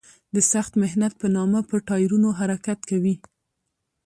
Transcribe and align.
د 0.35 0.37
سخت 0.51 0.73
محنت 0.81 1.13
په 1.21 1.27
نامه 1.35 1.59
په 1.69 1.75
ټایرونو 1.87 2.29
حرکت 2.39 2.79
کوي. 2.89 3.15